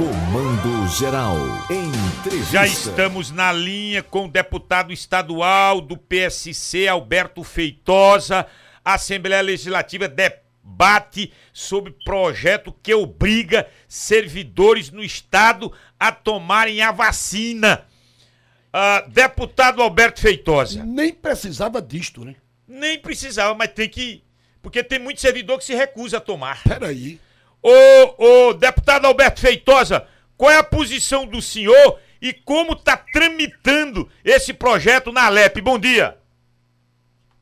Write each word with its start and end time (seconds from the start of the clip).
Comando 0.00 0.88
Geral. 0.88 1.36
Entrevista. 1.68 2.50
Já 2.50 2.66
estamos 2.66 3.30
na 3.30 3.52
linha 3.52 4.02
com 4.02 4.24
o 4.24 4.30
deputado 4.30 4.94
estadual 4.94 5.78
do 5.78 5.94
PSC, 5.94 6.88
Alberto 6.88 7.44
Feitosa. 7.44 8.46
A 8.82 8.94
Assembleia 8.94 9.42
Legislativa 9.42 10.08
debate 10.08 11.30
sobre 11.52 11.92
projeto 12.02 12.74
que 12.82 12.94
obriga 12.94 13.68
servidores 13.86 14.90
no 14.90 15.04
Estado 15.04 15.70
a 15.98 16.10
tomarem 16.10 16.80
a 16.80 16.90
vacina. 16.92 17.84
Ah, 18.72 19.04
deputado 19.06 19.82
Alberto 19.82 20.22
Feitosa. 20.22 20.82
Nem 20.82 21.12
precisava 21.12 21.82
disto, 21.82 22.24
né? 22.24 22.36
Nem 22.66 22.98
precisava, 22.98 23.54
mas 23.54 23.70
tem 23.74 23.86
que. 23.86 24.24
Porque 24.62 24.82
tem 24.82 24.98
muito 24.98 25.20
servidor 25.20 25.58
que 25.58 25.64
se 25.66 25.74
recusa 25.74 26.16
a 26.16 26.20
tomar. 26.20 26.62
Peraí. 26.62 27.20
Ô, 27.62 28.48
ô, 28.48 28.54
deputado 28.54 29.06
Alberto 29.06 29.40
Feitosa, 29.40 30.06
qual 30.36 30.50
é 30.50 30.56
a 30.56 30.64
posição 30.64 31.26
do 31.26 31.42
senhor 31.42 31.98
e 32.20 32.32
como 32.32 32.72
está 32.72 32.96
tramitando 32.96 34.08
esse 34.24 34.54
projeto 34.54 35.12
na 35.12 35.26
Alep? 35.26 35.60
Bom 35.60 35.78
dia. 35.78 36.16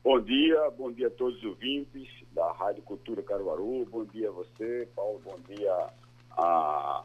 Bom 0.03 0.19
dia, 0.19 0.69
bom 0.71 0.91
dia 0.91 1.07
a 1.07 1.11
todos 1.11 1.37
os 1.37 1.43
ouvintes 1.45 2.07
da 2.33 2.51
Rádio 2.53 2.81
Cultura 2.83 3.21
Caruaru, 3.21 3.85
bom 3.89 4.05
dia 4.05 4.29
a 4.29 4.31
você, 4.31 4.87
Paulo, 4.95 5.21
bom 5.23 5.37
dia 5.47 5.89
a, 6.31 7.03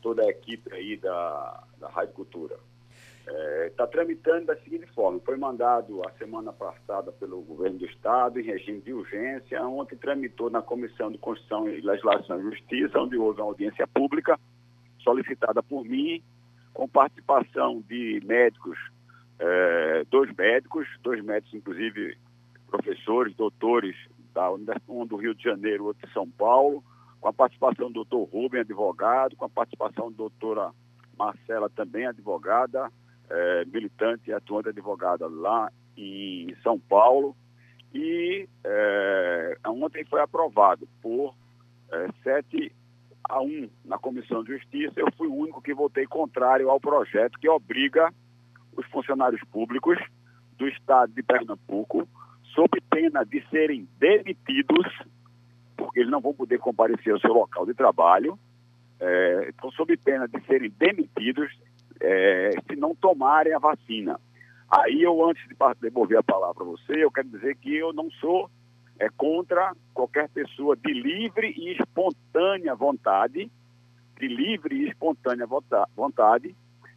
toda 0.00 0.22
a 0.22 0.28
equipe 0.28 0.72
aí 0.72 0.96
da, 0.96 1.62
da 1.78 1.88
Rádio 1.88 2.14
Cultura. 2.14 2.56
Está 3.66 3.84
é, 3.84 3.86
tramitando 3.86 4.46
da 4.46 4.56
seguinte 4.56 4.86
forma: 4.94 5.20
foi 5.24 5.36
mandado 5.36 6.02
a 6.06 6.10
semana 6.12 6.52
passada 6.52 7.12
pelo 7.12 7.40
governo 7.42 7.78
do 7.78 7.86
Estado 7.86 8.40
em 8.40 8.44
regime 8.44 8.80
de 8.80 8.92
urgência, 8.92 9.62
ontem 9.64 9.96
tramitou 9.96 10.50
na 10.50 10.60
Comissão 10.60 11.10
de 11.10 11.18
Constituição 11.18 11.68
e 11.68 11.80
Legislação 11.80 12.40
e 12.40 12.42
Justiça, 12.42 12.98
onde 12.98 13.16
houve 13.16 13.40
uma 13.40 13.48
audiência 13.48 13.86
pública 13.86 14.38
solicitada 15.02 15.62
por 15.62 15.84
mim, 15.84 16.22
com 16.74 16.88
participação 16.88 17.82
de 17.88 18.20
médicos, 18.24 18.78
é, 19.38 20.04
dois 20.10 20.34
médicos, 20.34 20.88
dois 21.02 21.22
médicos, 21.22 21.54
inclusive 21.54 22.16
professores, 22.68 23.34
doutores, 23.36 23.96
da, 24.32 24.50
um 24.88 25.06
do 25.06 25.16
Rio 25.16 25.34
de 25.34 25.44
Janeiro, 25.44 25.84
outro 25.84 26.06
de 26.06 26.12
São 26.12 26.28
Paulo, 26.28 26.82
com 27.20 27.28
a 27.28 27.32
participação 27.32 27.88
do 27.88 28.04
doutor 28.04 28.24
Rubem, 28.24 28.60
advogado, 28.60 29.36
com 29.36 29.44
a 29.44 29.48
participação 29.48 30.10
da 30.10 30.16
doutora 30.16 30.70
Marcela, 31.16 31.70
também 31.70 32.06
advogada, 32.06 32.90
é, 33.32 33.64
militante 33.64 34.30
e 34.30 34.32
atuante 34.32 34.68
advogada 34.68 35.26
lá 35.26 35.72
em 35.96 36.54
São 36.62 36.78
Paulo. 36.78 37.34
E 37.94 38.48
é, 38.64 39.58
ontem 39.66 40.04
foi 40.04 40.20
aprovado 40.20 40.86
por 41.00 41.34
é, 41.90 42.08
7 42.22 42.72
a 43.28 43.40
1 43.40 43.70
na 43.84 43.98
Comissão 43.98 44.44
de 44.44 44.52
Justiça. 44.52 44.94
Eu 44.96 45.08
fui 45.16 45.28
o 45.28 45.34
único 45.34 45.62
que 45.62 45.74
votei 45.74 46.06
contrário 46.06 46.68
ao 46.68 46.80
projeto 46.80 47.38
que 47.38 47.48
obriga 47.48 48.12
os 48.76 48.86
funcionários 48.86 49.42
públicos 49.50 49.98
do 50.58 50.68
Estado 50.68 51.12
de 51.12 51.22
Pernambuco, 51.22 52.08
sob 52.54 52.80
pena 52.90 53.24
de 53.24 53.42
serem 53.48 53.88
demitidos, 53.98 54.86
porque 55.76 56.00
eles 56.00 56.10
não 56.10 56.20
vão 56.20 56.34
poder 56.34 56.58
comparecer 56.58 57.12
ao 57.12 57.20
seu 57.20 57.32
local 57.32 57.66
de 57.66 57.74
trabalho, 57.74 58.38
é, 59.02 59.48
então, 59.48 59.70
sob 59.72 59.96
pena 59.96 60.28
de 60.28 60.40
serem 60.46 60.70
demitidos, 60.78 61.50
é, 62.02 62.50
se 62.68 62.76
não 62.76 62.94
tomarem 62.94 63.54
a 63.54 63.58
vacina. 63.58 64.20
Aí 64.70 65.02
eu, 65.02 65.24
antes 65.24 65.46
de 65.48 65.54
devolver 65.80 66.18
a 66.18 66.22
palavra 66.22 66.62
a 66.62 66.66
você, 66.66 67.04
eu 67.04 67.10
quero 67.10 67.28
dizer 67.28 67.56
que 67.56 67.74
eu 67.74 67.92
não 67.92 68.10
sou 68.12 68.50
é, 68.98 69.08
contra 69.16 69.74
qualquer 69.94 70.28
pessoa 70.30 70.76
de 70.76 70.92
livre 70.92 71.54
e 71.56 71.72
espontânea 71.72 72.74
vontade, 72.74 73.50
de 74.18 74.28
livre 74.28 74.76
e 74.76 74.88
espontânea 74.88 75.46
vontade, 75.94 76.54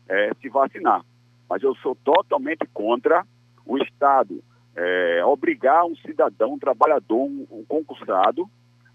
é, 0.07 0.31
se 0.41 0.49
vacinar. 0.49 1.03
Mas 1.49 1.63
eu 1.63 1.75
sou 1.75 1.95
totalmente 1.95 2.65
contra 2.73 3.25
o 3.65 3.77
Estado 3.77 4.43
é, 4.75 5.23
obrigar 5.25 5.85
um 5.85 5.95
cidadão, 5.95 6.53
um 6.53 6.59
trabalhador, 6.59 7.23
um, 7.23 7.47
um, 7.49 7.65
concursado, 7.65 8.49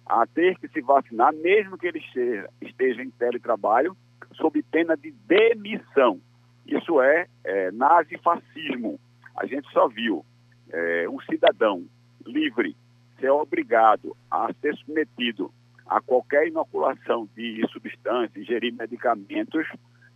a 0.04 0.26
ter 0.26 0.58
que 0.58 0.68
se 0.68 0.80
vacinar, 0.80 1.32
mesmo 1.32 1.78
que 1.78 1.86
ele 1.86 1.98
esteja, 1.98 2.48
esteja 2.60 3.02
em 3.02 3.10
teletrabalho, 3.10 3.96
sob 4.34 4.62
pena 4.62 4.96
de 4.96 5.10
demissão. 5.26 6.20
Isso 6.66 7.00
é, 7.00 7.26
é 7.44 7.70
nazifascismo. 7.70 8.98
A 9.36 9.46
gente 9.46 9.70
só 9.72 9.88
viu 9.88 10.24
é, 10.70 11.08
um 11.08 11.20
cidadão 11.20 11.84
livre 12.26 12.76
ser 13.18 13.30
obrigado 13.30 14.16
a 14.30 14.50
ser 14.60 14.74
submetido 14.76 15.52
a 15.86 16.00
qualquer 16.00 16.46
inoculação 16.46 17.28
de 17.36 17.66
substâncias, 17.72 18.36
ingerir 18.36 18.72
medicamentos, 18.72 19.66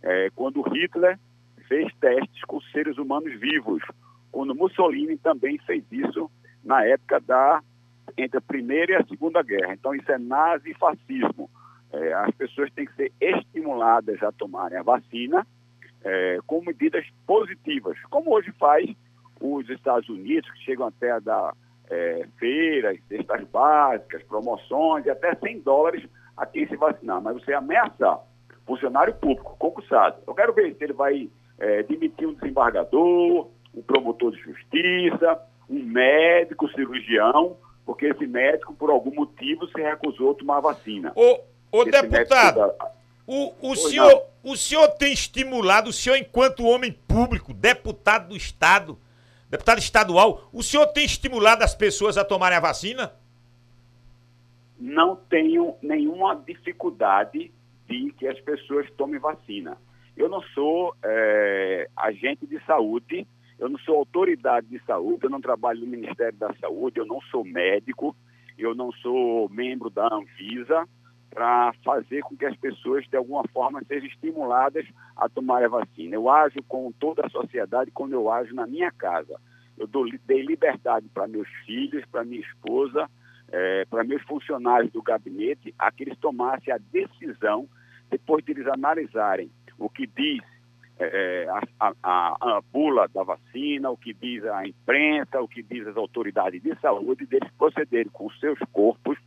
é, 0.01 0.29
quando 0.33 0.61
Hitler 0.61 1.19
fez 1.67 1.93
testes 1.99 2.41
com 2.45 2.61
seres 2.61 2.97
humanos 2.97 3.37
vivos, 3.39 3.83
quando 4.31 4.55
Mussolini 4.55 5.17
também 5.17 5.57
fez 5.59 5.83
isso 5.91 6.31
na 6.63 6.83
época 6.85 7.19
da 7.19 7.61
entre 8.17 8.37
a 8.37 8.41
primeira 8.41 8.93
e 8.93 8.95
a 8.95 9.05
segunda 9.05 9.41
guerra. 9.41 9.73
Então 9.73 9.93
isso 9.93 10.09
é 10.11 10.17
nazifascismo. 10.17 11.49
É, 11.95 12.13
as 12.13 12.31
pessoas 12.35 12.71
têm 12.73 12.85
que 12.85 12.95
ser 12.95 13.11
estimuladas 13.21 14.21
a 14.21 14.31
tomarem 14.31 14.77
a 14.77 14.83
vacina 14.83 15.47
é, 16.03 16.39
com 16.45 16.61
medidas 16.61 17.05
positivas, 17.25 17.97
como 18.09 18.35
hoje 18.35 18.51
faz 18.59 18.89
os 19.39 19.69
Estados 19.69 20.09
Unidos, 20.09 20.49
que 20.51 20.59
chegam 20.59 20.87
até 20.87 21.11
a 21.11 21.19
dar 21.19 21.53
é, 21.89 22.27
feiras, 22.37 22.97
cestas 23.07 23.43
básicas, 23.47 24.23
promoções, 24.23 25.05
e 25.05 25.09
até 25.09 25.35
100 25.35 25.59
dólares 25.61 26.03
a 26.35 26.45
quem 26.45 26.67
se 26.67 26.75
vacinar. 26.75 27.21
Mas 27.21 27.35
você 27.35 27.53
ameaça 27.53 28.19
funcionário 28.65 29.13
público, 29.15 29.55
concursado. 29.57 30.17
Eu 30.27 30.33
quero 30.33 30.53
ver 30.53 30.75
se 30.75 30.83
ele 30.83 30.93
vai 30.93 31.29
é, 31.57 31.83
demitir 31.83 32.27
um 32.27 32.33
desembargador, 32.33 33.49
um 33.73 33.81
promotor 33.81 34.31
de 34.31 34.39
justiça, 34.39 35.39
um 35.69 35.83
médico, 35.83 36.69
cirurgião, 36.69 37.57
porque 37.85 38.07
esse 38.07 38.25
médico, 38.25 38.73
por 38.73 38.89
algum 38.89 39.13
motivo, 39.13 39.67
se 39.67 39.81
recusou 39.81 40.31
a 40.31 40.35
tomar 40.35 40.57
a 40.57 40.61
vacina. 40.61 41.13
Ô 41.75 41.85
deputado, 41.85 42.73
o, 43.27 43.53
o, 43.61 43.75
senhor, 43.75 44.23
o 44.43 44.55
senhor 44.55 44.87
tem 44.89 45.11
estimulado, 45.11 45.89
o 45.89 45.93
senhor, 45.93 46.15
enquanto 46.15 46.65
homem 46.65 46.91
público, 46.91 47.53
deputado 47.53 48.29
do 48.29 48.37
Estado, 48.37 48.97
deputado 49.49 49.79
estadual, 49.79 50.47
o 50.53 50.61
senhor 50.61 50.87
tem 50.87 51.05
estimulado 51.05 51.63
as 51.63 51.73
pessoas 51.73 52.17
a 52.17 52.23
tomarem 52.23 52.57
a 52.57 52.61
vacina? 52.61 53.13
Não 54.79 55.15
tenho 55.15 55.75
nenhuma 55.81 56.35
dificuldade 56.35 57.51
de 57.87 58.11
que 58.13 58.27
as 58.27 58.39
pessoas 58.41 58.89
tomem 58.91 59.19
vacina. 59.19 59.77
Eu 60.15 60.29
não 60.29 60.41
sou 60.53 60.95
é, 61.03 61.89
agente 61.95 62.45
de 62.45 62.63
saúde, 62.65 63.27
eu 63.57 63.69
não 63.69 63.79
sou 63.79 63.97
autoridade 63.97 64.67
de 64.67 64.79
saúde, 64.85 65.23
eu 65.23 65.29
não 65.29 65.41
trabalho 65.41 65.79
no 65.79 65.87
Ministério 65.87 66.37
da 66.37 66.53
Saúde, 66.55 66.99
eu 66.99 67.05
não 67.05 67.21
sou 67.31 67.43
médico, 67.43 68.15
eu 68.57 68.75
não 68.75 68.91
sou 68.91 69.49
membro 69.49 69.89
da 69.89 70.07
Anvisa 70.13 70.87
para 71.35 71.73
fazer 71.83 72.21
com 72.21 72.37
que 72.37 72.45
as 72.45 72.55
pessoas, 72.55 73.05
de 73.09 73.17
alguma 73.17 73.43
forma, 73.49 73.83
sejam 73.83 74.07
estimuladas 74.07 74.87
a 75.17 75.27
tomar 75.27 75.61
a 75.65 75.67
vacina. 75.67 76.15
Eu 76.15 76.29
ajo 76.29 76.63
com 76.65 76.89
toda 76.93 77.25
a 77.25 77.29
sociedade 77.29 77.91
como 77.91 78.13
eu 78.13 78.31
ajo 78.31 78.55
na 78.55 78.65
minha 78.65 78.89
casa. 78.89 79.37
Eu 79.77 79.85
dou, 79.85 80.07
dei 80.25 80.41
liberdade 80.41 81.09
para 81.13 81.27
meus 81.27 81.49
filhos, 81.65 82.05
para 82.09 82.23
minha 82.23 82.39
esposa, 82.39 83.09
é, 83.51 83.83
para 83.89 84.05
meus 84.05 84.23
funcionários 84.23 84.93
do 84.93 85.01
gabinete, 85.01 85.75
a 85.77 85.91
que 85.91 86.03
eles 86.03 86.17
tomassem 86.19 86.73
a 86.73 86.77
decisão, 86.77 87.67
depois 88.09 88.43
de 88.45 88.53
eles 88.53 88.67
analisarem 88.67 89.51
o 89.77 89.89
que 89.89 90.07
diz 90.07 90.41
é, 90.97 91.47
a, 91.81 91.91
a, 92.01 92.35
a, 92.39 92.61
bula 92.71 93.09
da 93.13 93.23
vacina, 93.23 93.89
o 93.89 93.97
que 93.97 94.13
diz 94.13 94.45
a 94.45 94.65
imprensa, 94.65 95.41
o 95.41 95.49
que 95.49 95.61
diz 95.61 95.85
as 95.85 95.97
autoridades 95.97 96.63
de 96.63 96.73
saúde, 96.79 97.25
deles 97.25 97.51
procederem 97.57 98.09
com 98.09 98.29
seus 98.31 98.57
corpos 98.71 99.17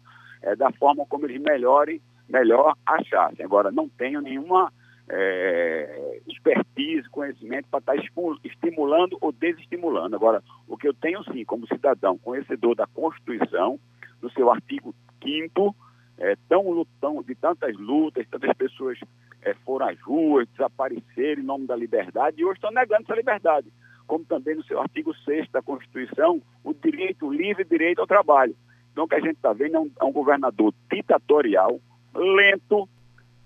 é, 0.43 0.56
da 0.56 0.71
forma 0.72 1.04
como 1.06 1.26
eles 1.26 1.41
melhorem, 1.41 2.00
melhor 2.28 2.75
achassem. 2.84 3.44
Agora, 3.44 3.71
não 3.71 3.89
tenho 3.89 4.21
nenhuma 4.21 4.72
é, 5.10 6.21
expertise, 6.27 7.09
conhecimento 7.09 7.66
para 7.71 7.78
estar 7.78 7.97
estimulando 8.45 9.16
ou 9.21 9.33
desestimulando. 9.33 10.16
Agora, 10.16 10.42
o 10.66 10.77
que 10.77 10.86
eu 10.86 10.95
tenho 10.95 11.22
sim, 11.24 11.45
como 11.45 11.66
cidadão 11.66 12.18
conhecedor 12.18 12.74
da 12.74 12.86
Constituição, 12.86 13.78
no 14.21 14.30
seu 14.30 14.51
artigo 14.51 14.95
5 15.22 15.74
é, 16.18 16.36
tão 16.48 16.68
lutão 16.71 17.22
de 17.22 17.34
tantas 17.34 17.77
lutas, 17.77 18.27
tantas 18.28 18.53
pessoas 18.54 18.98
é, 19.42 19.54
foram 19.65 19.89
às 19.89 20.01
ruas, 20.01 20.48
desapareceram 20.48 21.42
em 21.42 21.45
nome 21.45 21.66
da 21.66 21.77
liberdade 21.77 22.41
e 22.41 22.45
hoje 22.45 22.57
estão 22.57 22.71
negando 22.71 23.04
essa 23.04 23.15
liberdade. 23.15 23.72
Como 24.07 24.24
também 24.24 24.57
no 24.57 24.65
seu 24.65 24.80
artigo 24.80 25.15
6 25.24 25.51
da 25.51 25.63
Constituição, 25.63 26.42
o 26.65 26.74
direito, 26.74 27.27
o 27.27 27.33
livre 27.33 27.65
direito 27.65 28.01
ao 28.01 28.07
trabalho. 28.07 28.57
Então, 28.98 29.06
o 29.06 29.09
que 29.09 29.15
a 29.15 29.21
gente 29.21 29.36
está 29.36 29.53
vendo 29.53 29.77
é 29.77 29.78
um, 29.78 29.91
é 30.00 30.04
um 30.04 30.10
governador 30.10 30.74
ditatorial, 30.92 31.78
lento, 32.12 32.89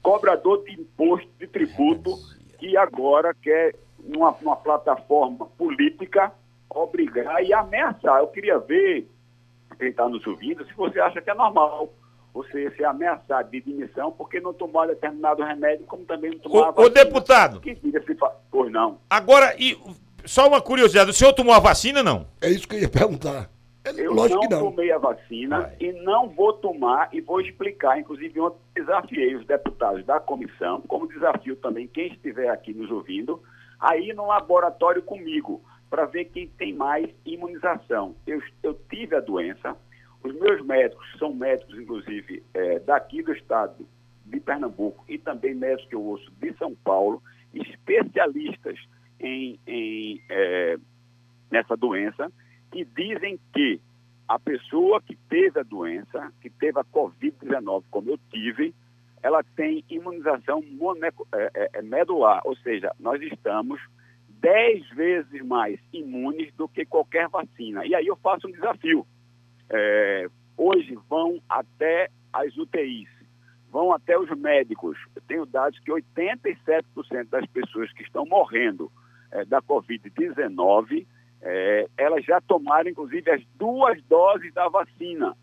cobrador 0.00 0.64
de 0.64 0.72
imposto, 0.81 1.28
de 1.38 1.46
tributo, 1.46 2.16
que 2.58 2.75
agora 2.75 3.34
quer, 3.34 3.75
numa, 4.02 4.34
numa 4.40 4.56
plataforma 4.56 5.44
política, 5.58 6.32
obrigar 6.70 7.44
e 7.44 7.52
ameaçar. 7.52 8.20
Eu 8.20 8.28
queria 8.28 8.58
ver, 8.60 9.06
quem 9.78 9.90
está 9.90 10.08
nos 10.08 10.26
ouvindo, 10.26 10.64
se 10.64 10.72
você 10.72 10.99
acha 10.99 11.20
que 11.20 11.28
é 11.28 11.34
normal 11.34 11.93
você 12.32 12.70
ser 12.70 12.87
ameaçado 12.87 13.50
de 13.50 13.60
demissão 13.60 14.10
porque 14.10 14.40
não 14.40 14.55
tomou 14.55 14.87
determinado 14.87 15.43
remédio, 15.43 15.84
como 15.84 16.06
também 16.06 16.31
não 16.31 16.38
tomou 16.38 16.60
Ô, 16.60 16.64
a 16.64 16.69
ô, 16.70 16.72
vacina. 16.72 16.94
deputado. 16.94 17.60
Que 17.60 17.75
diga 17.75 18.02
se 18.02 18.14
fa... 18.14 18.34
Pois 18.50 18.72
não. 18.72 19.00
Agora, 19.10 19.55
e 19.58 19.78
só 20.25 20.48
uma 20.48 20.62
curiosidade, 20.62 21.10
o 21.10 21.12
senhor 21.12 21.34
tomou 21.34 21.52
a 21.52 21.60
vacina 21.60 22.02
não? 22.02 22.26
É 22.40 22.48
isso 22.48 22.66
que 22.66 22.76
eu 22.76 22.81
ia 22.81 22.88
perguntar. 22.88 23.51
É, 23.84 23.90
Eu 23.90 24.12
lógico 24.12 24.44
não, 24.49 24.61
não. 24.61 24.70
tomei 24.70 24.93
a 24.93 24.99
vacina 24.99 25.61
Vai. 25.62 25.76
e 25.81 25.93
não 25.93 26.29
vou 26.29 26.52
tomar 26.52 27.08
e 27.12 27.20
vou 27.20 27.40
explicar. 27.40 27.99
Inclusive, 27.99 28.38
ontem 28.40 28.58
desafiei 28.75 29.34
os 29.34 29.44
deputados 29.46 30.05
da 30.05 30.20
comissão, 30.20 30.81
como 30.82 31.08
desafio 31.08 31.56
também 31.56 31.88
quem 31.88 32.12
estiver 32.12 32.49
aqui 32.49 32.73
nos 32.73 32.90
ouvindo, 32.90 33.43
a 33.81 33.96
ir 33.96 34.14
no 34.14 34.26
laboratório 34.26 35.02
comigo 35.02 35.61
para 35.90 36.06
ver 36.06 36.26
quem 36.26 36.49
tem 36.49 36.73
mais 36.73 37.11
imunização. 37.26 38.14
Eu, 38.26 38.40
eu 38.62 38.75
tive 38.88 39.17
a 39.17 39.20
doença, 39.20 39.76
os 40.23 40.32
meus 40.34 40.64
médicos 40.64 41.05
são 41.19 41.34
médicos, 41.34 41.76
inclusive, 41.79 42.43
eh, 42.55 42.79
daqui 42.79 43.23
do 43.23 43.32
estado 43.32 43.87
de 44.25 44.38
Pernambuco 44.40 45.05
e 45.08 45.19
também 45.19 45.55
médicos 45.55 45.87
que 45.88 45.94
eu 45.96 46.02
ouço 46.02 46.31
de 46.40 46.56
São 46.56 46.75
Paulo, 46.76 47.20
especialistas 47.52 48.79
em, 49.20 49.58
em 49.67 50.23
eh, 50.31 50.79
nessa 51.50 51.76
doença, 51.76 52.32
que 52.72 52.84
dizem 52.84 53.38
que 53.52 53.80
a 54.26 54.38
pessoa 54.38 55.00
que 55.02 55.14
teve 55.28 55.60
a 55.60 55.62
doença, 55.62 56.32
que 56.40 56.48
teve 56.48 56.80
a 56.80 56.84
Covid-19, 56.84 57.84
como 57.90 58.10
eu 58.10 58.19
tive, 58.30 58.74
ela 59.22 59.44
tem 59.54 59.84
imunização 59.88 60.62
moneco- 60.62 61.28
é, 61.32 61.50
é, 61.54 61.70
é, 61.74 61.82
medular, 61.82 62.40
ou 62.44 62.56
seja, 62.56 62.90
nós 62.98 63.20
estamos 63.22 63.80
10 64.40 64.88
vezes 64.90 65.44
mais 65.44 65.78
imunes 65.92 66.52
do 66.54 66.66
que 66.66 66.84
qualquer 66.84 67.28
vacina. 67.28 67.86
E 67.86 67.94
aí 67.94 68.06
eu 68.06 68.16
faço 68.16 68.48
um 68.48 68.50
desafio. 68.50 69.06
É, 69.70 70.28
hoje 70.56 70.98
vão 71.08 71.40
até 71.48 72.08
as 72.32 72.56
UTIs, 72.56 73.08
vão 73.70 73.92
até 73.92 74.19
os 74.19 74.28
médicos. 74.36 74.98
Eu 75.14 75.22
tenho 75.28 75.46
dados 75.46 75.78
que 75.78 75.92
87% 75.92 77.28
das 77.28 77.46
pessoas 77.46 77.92
que 77.92 78.02
estão 78.02 78.24
morrendo 78.24 78.90
é, 79.30 79.44
da 79.44 79.62
Covid-19, 79.62 81.06
é, 81.43 81.87
elas 81.97 82.25
já 82.25 82.41
tomaram, 82.41 82.89
inclusive, 82.91 83.31
as 83.31 83.43
duas 83.56 84.00
doses 84.05 84.53
da 84.55 84.69
vacina. 84.69 85.37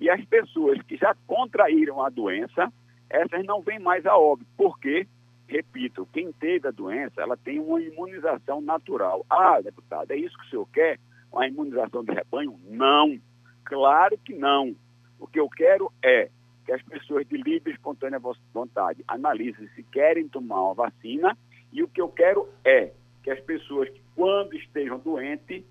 E 0.00 0.10
as 0.10 0.24
pessoas 0.24 0.80
que 0.82 0.96
já 0.96 1.14
contraíram 1.26 2.02
a 2.02 2.08
doença, 2.10 2.72
essas 3.08 3.44
não 3.44 3.62
vêm 3.62 3.78
mais 3.78 4.04
a 4.06 4.16
óbito. 4.16 4.50
Por 4.56 4.78
quê? 4.78 5.06
Repito, 5.46 6.08
quem 6.12 6.32
teve 6.32 6.66
a 6.66 6.70
doença, 6.72 7.20
ela 7.20 7.36
tem 7.36 7.60
uma 7.60 7.80
imunização 7.80 8.60
natural. 8.60 9.24
Ah, 9.30 9.60
deputado, 9.60 10.10
é 10.10 10.16
isso 10.16 10.36
que 10.38 10.46
o 10.46 10.50
senhor 10.50 10.68
quer? 10.72 10.98
Uma 11.32 11.46
imunização 11.46 12.02
de 12.02 12.12
rebanho? 12.12 12.58
Não. 12.64 13.18
Claro 13.64 14.18
que 14.18 14.34
não. 14.34 14.74
O 15.18 15.26
que 15.26 15.38
eu 15.38 15.48
quero 15.48 15.92
é 16.02 16.28
que 16.64 16.72
as 16.72 16.82
pessoas 16.82 17.26
de 17.28 17.36
livre 17.36 17.70
e 17.70 17.74
espontânea 17.74 18.18
vo- 18.18 18.36
vontade 18.52 19.04
analisem 19.06 19.68
se 19.74 19.82
querem 19.84 20.28
tomar 20.28 20.60
uma 20.62 20.74
vacina 20.74 21.36
e 21.72 21.82
o 21.82 21.88
que 21.88 22.00
eu 22.00 22.08
quero 22.08 22.48
é 22.64 22.92
que 23.22 23.30
as 23.30 23.40
pessoas 23.40 23.88
que, 23.90 24.00
quando 24.16 24.54
estejam 24.54 24.98
doentes 24.98 25.62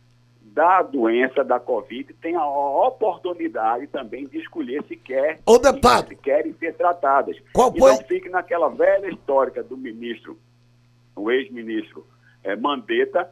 da 0.42 0.82
doença 0.84 1.44
da 1.44 1.60
Covid 1.60 2.14
tenham 2.22 2.42
a 2.42 2.88
oportunidade 2.88 3.88
também 3.88 4.28
de 4.28 4.38
escolher 4.38 4.84
se 4.88 4.96
quer 4.96 5.40
Ô, 5.46 5.58
deputado. 5.58 6.10
se 6.10 6.16
querem 6.16 6.54
ser 6.54 6.76
tratadas. 6.76 7.38
Qual 7.54 7.74
e 7.76 7.80
foi- 7.80 7.92
não 7.92 8.04
fique 8.04 8.30
naquela 8.30 8.70
velha 8.70 9.08
histórica 9.10 9.64
do 9.64 9.76
ministro, 9.78 10.38
o 11.16 11.32
ex-ministro 11.32 12.06
eh, 12.44 12.56
Mandetta, 12.56 13.30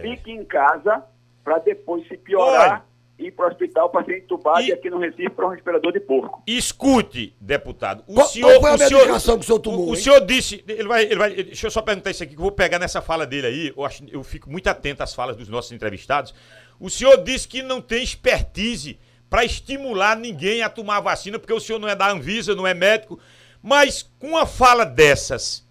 fique 0.00 0.32
em 0.32 0.44
casa 0.44 1.04
para 1.44 1.58
depois 1.58 2.06
se 2.08 2.16
piorar 2.16 2.78
e 2.78 2.93
ir 3.18 3.30
para 3.32 3.46
o 3.46 3.48
hospital 3.48 3.90
para 3.90 4.04
ser 4.04 4.18
entubado 4.18 4.60
E- 4.62 4.68
e, 4.68 4.72
aqui 4.72 4.90
no 4.90 4.98
Recife 4.98 5.30
para 5.30 5.46
um 5.46 5.50
respirador 5.50 5.92
de 5.92 6.00
porco. 6.00 6.42
Escute, 6.46 7.34
deputado. 7.40 8.02
O 8.06 8.14
Qual- 8.14 8.26
senhor, 8.26 8.48
qual 8.58 8.60
foi 8.60 8.70
a 8.70 8.74
o 8.74 8.78
senhor- 8.88 9.00
medicação 9.00 9.36
que 9.38 9.44
o 9.44 9.46
senhor 9.46 9.58
tomou, 9.60 9.88
O, 9.88 9.92
o 9.92 9.96
senhor 9.96 10.20
disse, 10.26 10.64
ele 10.66 10.88
vai, 10.88 11.04
ele 11.04 11.16
vai, 11.16 11.30
deixa 11.34 11.66
eu 11.66 11.70
só 11.70 11.80
perguntar 11.80 12.10
isso 12.10 12.22
aqui 12.22 12.32
que 12.34 12.38
eu 12.40 12.42
vou 12.42 12.52
pegar 12.52 12.78
nessa 12.78 13.00
fala 13.00 13.24
dele 13.26 13.46
aí. 13.46 13.72
Eu 13.76 13.84
acho, 13.84 14.02
eu 14.10 14.22
fico 14.24 14.50
muito 14.50 14.66
atento 14.68 15.02
às 15.02 15.14
falas 15.14 15.36
dos 15.36 15.48
nossos 15.48 15.70
entrevistados. 15.72 16.34
O 16.80 16.90
senhor 16.90 17.16
disse 17.22 17.46
que 17.46 17.62
não 17.62 17.80
tem 17.80 18.02
expertise 18.02 18.98
para 19.30 19.44
estimular 19.44 20.16
ninguém 20.16 20.62
a 20.62 20.68
tomar 20.68 20.96
a 20.96 21.00
vacina, 21.00 21.38
porque 21.38 21.52
o 21.52 21.60
senhor 21.60 21.78
não 21.78 21.88
é 21.88 21.94
da 21.94 22.10
Anvisa, 22.10 22.54
não 22.54 22.66
é 22.66 22.74
médico. 22.74 23.18
Mas 23.62 24.02
com 24.18 24.28
uma 24.30 24.44
fala 24.46 24.84
dessas, 24.84 25.64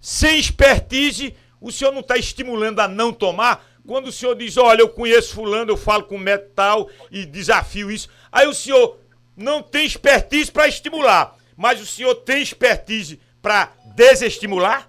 sem 0.00 0.38
expertise, 0.38 1.34
o 1.60 1.72
senhor 1.72 1.92
não 1.92 2.00
está 2.00 2.16
estimulando 2.16 2.80
a 2.80 2.86
não 2.88 3.12
tomar? 3.12 3.64
Quando 3.86 4.06
o 4.06 4.12
senhor 4.12 4.34
diz, 4.34 4.56
olha, 4.56 4.80
eu 4.80 4.88
conheço 4.88 5.34
fulano, 5.34 5.70
eu 5.72 5.76
falo 5.76 6.04
com 6.04 6.16
metal 6.16 6.88
e 7.10 7.26
desafio 7.26 7.90
isso. 7.90 8.08
Aí 8.32 8.46
o 8.46 8.54
senhor 8.54 8.98
não 9.36 9.62
tem 9.62 9.84
expertise 9.84 10.50
para 10.50 10.66
estimular, 10.68 11.36
mas 11.56 11.80
o 11.80 11.86
senhor 11.86 12.14
tem 12.14 12.42
expertise 12.42 13.20
para 13.42 13.72
desestimular? 13.94 14.88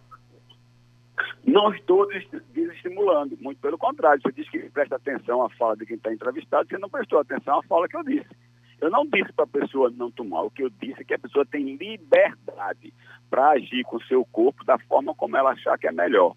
Não 1.45 1.73
estou 1.73 2.07
des- 2.07 2.27
desestimulando, 2.53 3.37
muito 3.39 3.59
pelo 3.59 3.77
contrário. 3.77 4.21
Você 4.21 4.31
diz 4.31 4.49
que 4.49 4.59
presta 4.69 4.95
atenção 4.95 5.43
à 5.43 5.49
fala 5.49 5.75
de 5.75 5.85
quem 5.85 5.97
está 5.97 6.13
entrevistado, 6.13 6.67
você 6.67 6.77
não 6.77 6.89
prestou 6.89 7.19
atenção 7.19 7.59
à 7.59 7.63
fala 7.63 7.87
que 7.87 7.97
eu 7.97 8.03
disse. 8.03 8.29
Eu 8.81 8.89
não 8.89 9.05
disse 9.05 9.31
para 9.33 9.45
a 9.45 9.47
pessoa 9.47 9.89
não 9.89 10.11
tomar, 10.11 10.41
o 10.43 10.51
que 10.51 10.63
eu 10.63 10.69
disse 10.69 11.01
é 11.01 11.03
que 11.03 11.13
a 11.13 11.19
pessoa 11.19 11.45
tem 11.45 11.75
liberdade 11.75 12.93
para 13.29 13.51
agir 13.51 13.83
com 13.83 13.97
o 13.97 14.03
seu 14.03 14.25
corpo 14.25 14.63
da 14.65 14.77
forma 14.79 15.15
como 15.15 15.37
ela 15.37 15.51
achar 15.51 15.77
que 15.77 15.87
é 15.87 15.91
melhor. 15.91 16.35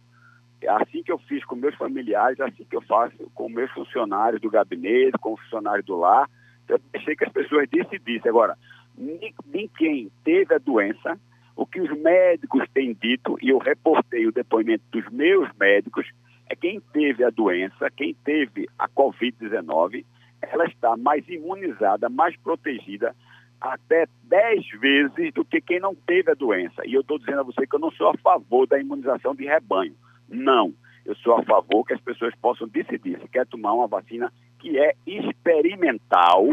Assim 0.67 1.03
que 1.03 1.13
eu 1.13 1.19
fiz 1.19 1.45
com 1.45 1.55
meus 1.55 1.75
familiares, 1.77 2.41
assim 2.41 2.65
que 2.65 2.75
eu 2.77 2.83
faço 2.83 3.31
com 3.35 3.49
meus 3.49 3.71
funcionários 3.71 4.41
do 4.41 4.51
gabinete, 4.51 5.19
com 5.21 5.35
os 5.35 5.41
funcionários 5.43 5.87
do 5.87 5.97
lar. 5.97 6.29
Eu 6.69 6.81
deixei 6.93 7.15
que 7.15 7.25
as 7.25 7.33
pessoas 7.33 7.69
decidissem. 7.71 8.29
Agora, 8.29 8.57
ni- 8.97 9.35
ninguém 9.47 10.11
teve 10.25 10.55
a 10.55 10.59
doença, 10.59 11.19
o 11.55 11.65
que 11.65 11.81
os 11.81 11.91
médicos 12.01 12.65
têm 12.75 12.93
dito, 13.01 13.39
e 13.41 13.51
eu 13.51 13.59
reportei 13.59 14.27
o 14.27 14.33
depoimento 14.33 14.85
dos 14.91 15.09
meus 15.11 15.49
médicos, 15.59 16.07
é 16.51 16.57
quem 16.57 16.81
teve 16.93 17.23
a 17.25 17.31
doença, 17.31 17.91
quem 17.91 18.15
teve 18.25 18.69
a 18.79 18.89
Covid-19, 18.89 20.05
ela 20.43 20.65
está 20.67 20.97
mais 20.97 21.29
imunizada, 21.29 22.09
mais 22.09 22.37
protegida, 22.37 23.15
até 23.61 24.07
10 24.25 24.69
vezes 24.81 25.33
do 25.35 25.45
que 25.45 25.61
quem 25.61 25.81
não 25.81 25.95
teve 25.95 26.31
a 26.31 26.35
doença. 26.35 26.83
E 26.87 26.95
eu 26.95 27.01
estou 27.01 27.19
dizendo 27.19 27.41
a 27.41 27.45
você 27.45 27.67
que 27.67 27.75
eu 27.75 27.81
não 27.81 27.91
sou 27.91 28.09
a 28.11 28.17
favor 28.19 28.67
da 28.67 28.79
imunização 28.79 29.35
de 29.35 29.45
rebanho. 29.45 29.95
Não. 30.29 30.73
Eu 31.05 31.15
sou 31.17 31.37
a 31.37 31.43
favor 31.43 31.85
que 31.85 31.95
as 31.95 32.01
pessoas 32.01 32.35
possam 32.37 32.69
decidir 32.69 33.19
se 33.21 33.29
quer 33.29 33.47
tomar 33.47 33.73
uma 33.73 33.87
vacina 33.87 34.33
que 34.59 34.79
é 34.79 34.95
experimental. 35.07 36.47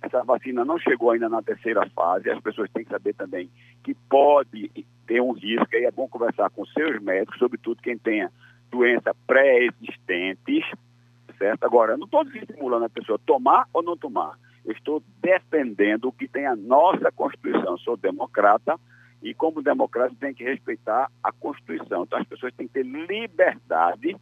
Essa 0.00 0.22
vacina 0.22 0.64
não 0.64 0.78
chegou 0.78 1.10
ainda 1.10 1.28
na 1.28 1.42
terceira 1.42 1.88
fase. 1.90 2.30
As 2.30 2.40
pessoas 2.40 2.70
têm 2.70 2.84
que 2.84 2.90
saber 2.90 3.14
também 3.14 3.50
que 3.82 3.94
pode 4.08 4.70
ter 5.06 5.20
um 5.20 5.32
risco 5.32 5.68
e 5.72 5.84
é 5.84 5.90
bom 5.90 6.08
conversar 6.08 6.50
com 6.50 6.64
seus 6.66 7.02
médicos, 7.02 7.38
sobretudo 7.38 7.82
quem 7.82 7.98
tenha 7.98 8.30
doença 8.70 9.14
pré-existentes, 9.26 10.64
certo? 11.38 11.64
Agora, 11.64 11.92
eu 11.92 11.98
não 11.98 12.04
estou 12.04 12.24
desestimulando 12.24 12.84
a 12.84 12.90
pessoa 12.90 13.18
tomar 13.24 13.66
ou 13.72 13.82
não 13.82 13.96
tomar. 13.96 14.38
Eu 14.64 14.72
estou 14.72 15.02
defendendo 15.22 16.06
o 16.06 16.12
que 16.12 16.28
tem 16.28 16.46
a 16.46 16.56
nossa 16.56 17.10
Constituição. 17.12 17.72
Eu 17.72 17.78
sou 17.78 17.96
democrata 17.96 18.78
e, 19.28 19.34
como 19.34 19.60
democrata, 19.62 20.14
tem 20.20 20.32
que 20.32 20.44
respeitar 20.44 21.10
a 21.22 21.32
Constituição. 21.32 22.04
Então, 22.04 22.18
as 22.18 22.26
pessoas 22.26 22.54
têm 22.54 22.68
que 22.68 22.74
ter 22.74 22.84
liberdade 22.84 24.16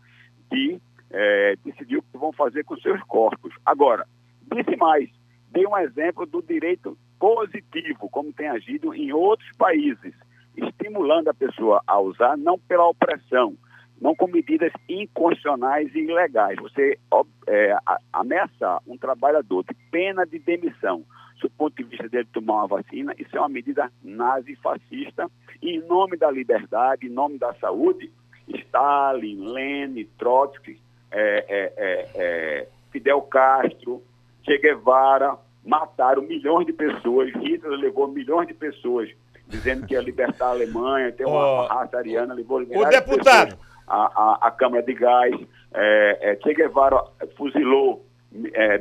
de 0.51 0.81
eh, 1.11 1.55
decidir 1.65 1.99
o 1.99 2.03
que 2.03 2.17
vão 2.19 2.33
fazer 2.33 2.65
com 2.65 2.77
seus 2.79 3.03
corpos. 3.03 3.53
Agora, 3.67 4.07
disse 4.51 4.75
mais, 4.77 5.11
dei 5.51 5.67
um 5.67 5.77
exemplo 5.77 6.25
do 6.27 6.41
direito 6.43 6.97
positivo, 7.19 8.09
como 8.09 8.33
tem 8.33 8.49
agido 8.49 8.95
em 8.95 9.13
outros 9.13 9.49
países, 9.59 10.15
estimulando 10.57 11.29
a 11.29 11.35
pessoa 11.35 11.83
a 11.87 12.01
usar, 12.01 12.37
não 12.39 12.59
pela 12.59 12.89
opressão, 12.89 13.57
não 14.01 14.15
com 14.15 14.27
medidas 14.27 14.73
inconstitucionais 14.89 15.95
e 15.95 15.99
ilegais. 16.01 16.57
Você 16.61 16.99
é, 17.47 17.73
a- 17.87 17.99
ameaçar 18.13 18.81
um 18.87 18.97
trabalhador 18.97 19.65
de 19.65 19.75
pena 19.91 20.25
de 20.27 20.39
demissão, 20.39 21.05
do 21.41 21.51
ponto 21.51 21.77
de 21.77 21.85
vista 21.85 22.09
dele 22.09 22.29
tomar 22.33 22.55
uma 22.55 22.67
vacina, 22.67 23.15
isso 23.19 23.37
é 23.37 23.41
uma 23.41 23.49
medida 23.49 23.91
nazi-fascista. 24.03 25.31
E 25.61 25.77
em 25.77 25.87
nome 25.87 26.17
da 26.17 26.31
liberdade, 26.31 27.07
em 27.07 27.11
nome 27.11 27.39
da 27.39 27.53
saúde, 27.55 28.11
Stalin, 28.49 29.53
Lenin, 29.53 30.09
Trotsky, 30.19 30.81
é, 31.11 31.45
é, 31.49 31.73
é, 31.77 32.09
é, 32.15 32.69
Fidel 32.91 33.23
Castro, 33.23 34.03
Che 34.43 34.59
Guevara 34.59 35.37
mataram 35.65 36.23
milhões 36.23 36.67
de 36.67 36.73
pessoas. 36.73 37.31
Hitler 37.35 37.79
levou 37.79 38.09
milhões 38.09 38.49
de 38.49 38.55
pessoas 38.55 39.09
dizendo 39.47 39.87
que 39.87 39.95
ia 39.95 40.01
libertar 40.01 40.47
a 40.47 40.51
Alemanha, 40.51 41.13
ter 41.13 41.25
uma 41.25 41.39
Ó, 41.39 41.67
raça 41.67 41.99
ariana, 41.99 42.35
levou 42.35 42.61
de 42.61 42.67
pessoas 42.67 43.57
a, 43.87 44.39
a, 44.47 44.51
Câmara 44.51 44.83
de 44.83 44.95
Gás. 44.95 45.35
É, 45.73 46.33
é, 46.33 46.37
che 46.37 46.55
Guevara 46.55 47.03
fuzilou 47.37 48.05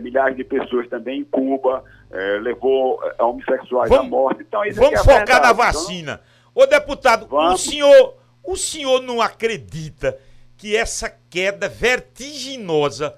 milhares 0.01 0.35
de 0.35 0.43
pessoas 0.43 0.87
também 0.89 1.19
em 1.19 1.23
Cuba, 1.23 1.83
é, 2.13 2.39
levou 2.39 2.99
é, 3.03 3.23
homossexuais 3.23 3.91
à 3.91 3.95
Vamos- 3.95 4.09
morte. 4.11 4.41
Então, 4.43 4.63
isso 4.63 4.79
Vamos 4.79 4.93
é 4.93 4.97
a 4.97 5.03
focar 5.03 5.17
na 5.19 5.23
verdade. 5.25 5.53
Então, 5.53 5.55
vacina. 5.81 6.21
Ô 6.55 6.65
deputado, 6.65 7.25
o 7.25 7.27
Vamos. 7.29 7.63
senhor, 7.63 8.15
o 8.43 8.55
senhor 8.55 9.01
não 9.01 9.21
acredita 9.21 10.17
que 10.55 10.75
essa 10.77 11.09
queda 11.29 11.67
vertiginosa 11.67 13.15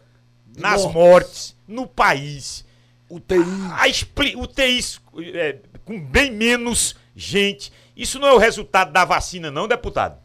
nas 0.57 0.83
Mortes. 0.85 0.93
mortes 0.95 1.57
no 1.67 1.85
país, 1.85 2.65
UTI. 3.09 3.37
a 3.77 3.87
expli- 3.87 4.35
UTIs 4.37 5.01
é, 5.33 5.57
com 5.83 5.99
bem 5.99 6.31
menos 6.31 6.95
gente. 7.15 7.71
Isso 7.95 8.19
não 8.19 8.27
é 8.29 8.33
o 8.33 8.37
resultado 8.37 8.91
da 8.91 9.03
vacina, 9.05 9.51
não, 9.51 9.67
deputado? 9.67 10.17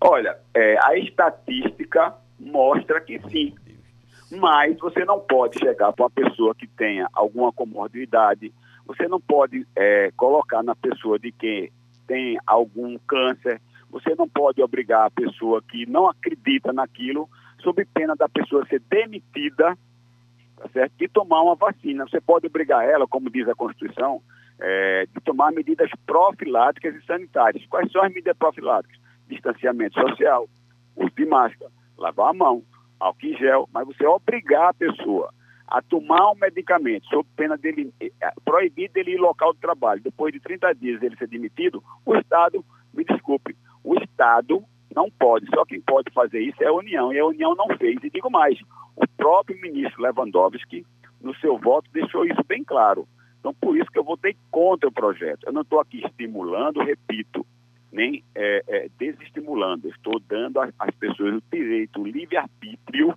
Olha, 0.00 0.38
é, 0.54 0.76
a 0.84 0.96
estatística 0.96 2.14
mostra 2.38 3.00
que 3.00 3.20
sim. 3.28 3.54
Mas 4.30 4.78
você 4.78 5.04
não 5.04 5.20
pode 5.20 5.58
chegar 5.58 5.92
para 5.92 6.04
uma 6.04 6.10
pessoa 6.10 6.54
que 6.54 6.66
tenha 6.66 7.08
alguma 7.12 7.52
comorbidade, 7.52 8.52
você 8.86 9.08
não 9.08 9.20
pode 9.20 9.66
é, 9.76 10.10
colocar 10.16 10.62
na 10.62 10.74
pessoa 10.74 11.18
de 11.18 11.32
quem 11.32 11.70
tem 12.06 12.38
algum 12.46 12.98
câncer, 13.06 13.60
você 13.90 14.14
não 14.14 14.28
pode 14.28 14.62
obrigar 14.62 15.06
a 15.06 15.10
pessoa 15.10 15.62
que 15.62 15.86
não 15.86 16.08
acredita 16.08 16.72
naquilo, 16.72 17.28
sob 17.62 17.84
pena 17.86 18.14
da 18.14 18.28
pessoa 18.28 18.66
ser 18.66 18.82
demitida, 18.88 19.76
tá 20.56 20.68
certo? 20.72 20.92
E 21.00 21.08
tomar 21.08 21.42
uma 21.42 21.54
vacina. 21.54 22.06
Você 22.06 22.20
pode 22.20 22.46
obrigar 22.46 22.86
ela, 22.86 23.06
como 23.06 23.30
diz 23.30 23.48
a 23.48 23.54
Constituição, 23.54 24.22
é, 24.60 25.06
de 25.06 25.20
tomar 25.20 25.52
medidas 25.52 25.90
profiláticas 26.06 26.94
e 26.94 27.06
sanitárias. 27.06 27.64
Quais 27.66 27.90
são 27.90 28.02
as 28.02 28.08
medidas 28.08 28.36
profiláticas? 28.36 28.98
Distanciamento 29.28 30.00
social, 30.00 30.48
uso 30.96 31.10
de 31.16 31.26
máscara, 31.26 31.70
lavar 31.96 32.30
a 32.30 32.34
mão, 32.34 32.62
álcool 32.98 33.26
em 33.26 33.36
gel, 33.36 33.68
mas 33.72 33.86
você 33.86 34.06
obrigar 34.06 34.70
a 34.70 34.74
pessoa 34.74 35.32
a 35.66 35.82
tomar 35.82 36.30
um 36.30 36.34
medicamento 36.34 37.06
sob 37.08 37.28
pena 37.36 37.56
dele, 37.56 37.92
eh, 38.00 38.10
proibir 38.44 38.90
dele 38.90 39.12
ir 39.12 39.18
local 39.18 39.52
de 39.52 39.60
trabalho, 39.60 40.00
depois 40.02 40.32
de 40.32 40.40
30 40.40 40.74
dias 40.74 41.02
ele 41.02 41.16
ser 41.16 41.28
demitido, 41.28 41.84
o 42.06 42.16
Estado, 42.16 42.64
me 42.94 43.04
desculpe, 43.04 43.54
o 43.84 43.94
Estado 43.96 44.64
não 44.94 45.10
pode, 45.10 45.46
só 45.54 45.64
quem 45.66 45.80
pode 45.80 46.10
fazer 46.12 46.40
isso 46.40 46.62
é 46.62 46.66
a 46.66 46.72
União, 46.72 47.12
e 47.12 47.18
a 47.18 47.26
União 47.26 47.54
não 47.54 47.68
fez. 47.76 48.02
E 48.02 48.10
digo 48.10 48.30
mais, 48.30 48.58
o 48.96 49.06
próprio 49.16 49.60
ministro 49.60 50.02
Lewandowski, 50.02 50.86
no 51.20 51.34
seu 51.36 51.58
voto, 51.58 51.90
deixou 51.92 52.24
isso 52.24 52.42
bem 52.46 52.64
claro. 52.64 53.06
Então, 53.38 53.52
por 53.54 53.76
isso 53.76 53.90
que 53.90 53.98
eu 53.98 54.04
votei 54.04 54.36
contra 54.50 54.88
o 54.88 54.92
projeto. 54.92 55.46
Eu 55.46 55.52
não 55.52 55.62
estou 55.62 55.80
aqui 55.80 56.04
estimulando, 56.04 56.80
repito, 56.80 57.46
nem 57.98 58.22
é, 58.32 58.62
é, 58.68 58.88
desestimulando. 58.96 59.88
Estou 59.88 60.20
dando 60.20 60.60
às, 60.60 60.94
pessoas 60.94 61.34
o 61.34 61.42
direito, 61.50 62.00
o 62.00 62.06
livre-arbítrio, 62.06 63.12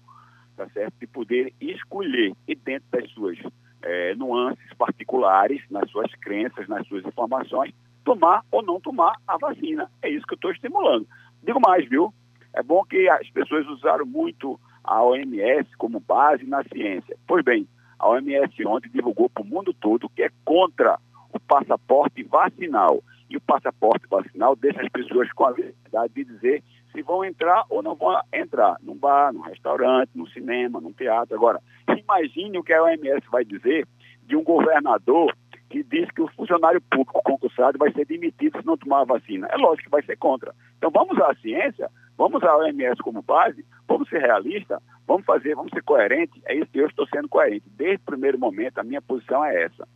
tá 0.57 0.67
certo? 0.69 0.95
de 0.99 1.05
poder 1.05 1.53
escolher, 1.61 2.33
e 2.47 2.55
dentro 2.55 2.89
das 2.91 3.07
suas 3.11 3.37
é, 3.83 4.15
nuances 4.15 4.73
particulares, 4.73 5.61
nas 5.69 5.87
suas 5.91 6.11
crenças, 6.15 6.67
nas 6.67 6.87
suas 6.87 7.05
informações, 7.05 7.71
tomar 8.03 8.43
ou 8.51 8.63
não 8.63 8.81
tomar 8.81 9.17
a 9.27 9.37
vacina. 9.37 9.87
É 10.01 10.09
isso 10.09 10.25
que 10.25 10.33
eu 10.33 10.37
estou 10.37 10.51
estimulando. 10.51 11.05
Digo 11.43 11.59
mais, 11.61 11.87
viu? 11.87 12.11
É 12.51 12.63
bom 12.63 12.83
que 12.83 13.07
as 13.07 13.29
pessoas 13.29 13.67
usaram 13.67 14.05
muito 14.05 14.59
a 14.83 15.03
OMS 15.03 15.69
como 15.77 15.99
base 15.99 16.43
na 16.45 16.63
ciência. 16.63 17.15
Pois 17.27 17.45
bem, 17.45 17.67
a 17.99 18.09
OMS 18.09 18.65
ontem 18.65 18.89
divulgou 18.89 19.29
para 19.29 19.43
o 19.43 19.45
mundo 19.45 19.73
todo 19.75 20.09
que 20.09 20.23
é 20.23 20.31
contra 20.43 20.97
o 21.31 21.39
passaporte 21.39 22.23
vacinal. 22.23 23.03
E 23.31 23.37
o 23.37 23.41
passaporte 23.41 24.05
vacinal 24.09 24.57
deixa 24.57 24.81
as 24.81 24.89
pessoas 24.89 25.31
com 25.31 25.45
a 25.45 25.51
liberdade 25.51 26.13
de 26.13 26.25
dizer 26.25 26.61
se 26.91 27.01
vão 27.01 27.23
entrar 27.23 27.63
ou 27.69 27.81
não 27.81 27.95
vão 27.95 28.19
entrar 28.33 28.75
num 28.81 28.97
bar, 28.97 29.31
num 29.31 29.39
restaurante, 29.39 30.11
num 30.13 30.27
cinema, 30.27 30.81
num 30.81 30.91
teatro. 30.91 31.33
Agora, 31.33 31.61
imagine 31.97 32.57
o 32.57 32.63
que 32.63 32.73
a 32.73 32.83
OMS 32.83 33.25
vai 33.31 33.45
dizer 33.45 33.87
de 34.23 34.35
um 34.35 34.43
governador 34.43 35.33
que 35.69 35.81
diz 35.81 36.11
que 36.11 36.21
o 36.21 36.27
funcionário 36.27 36.81
público 36.81 37.21
concursado 37.23 37.77
vai 37.77 37.93
ser 37.93 38.05
demitido 38.05 38.59
se 38.59 38.65
não 38.65 38.75
tomar 38.75 39.03
a 39.03 39.05
vacina. 39.05 39.47
É 39.49 39.55
lógico 39.55 39.85
que 39.85 39.89
vai 39.91 40.03
ser 40.03 40.17
contra. 40.17 40.53
Então 40.77 40.91
vamos 40.91 41.17
a 41.21 41.33
ciência, 41.35 41.89
vamos 42.17 42.43
a 42.43 42.57
OMS 42.57 43.01
como 43.01 43.21
base, 43.21 43.65
vamos 43.87 44.09
ser 44.09 44.19
realistas, 44.19 44.77
vamos 45.07 45.25
fazer, 45.25 45.55
vamos 45.55 45.71
ser 45.71 45.83
coerentes. 45.83 46.41
É 46.43 46.55
isso 46.55 46.69
que 46.69 46.79
eu 46.79 46.87
estou 46.87 47.07
sendo 47.07 47.29
coerente. 47.29 47.63
Desde 47.77 48.03
o 48.03 48.07
primeiro 48.07 48.37
momento, 48.37 48.79
a 48.79 48.83
minha 48.83 49.01
posição 49.01 49.45
é 49.45 49.63
essa. 49.63 49.87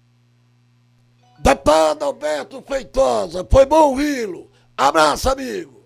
Deputado 1.37 2.03
Alberto 2.03 2.61
Feitosa, 2.61 3.45
foi 3.49 3.65
bom 3.65 3.89
ouvi-lo. 3.89 4.49
Abraço, 4.77 5.29
amigo. 5.29 5.83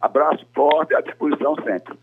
Abraço 0.00 0.44
forte, 0.54 0.94
à 0.94 1.00
disposição 1.00 1.54
sempre. 1.64 1.98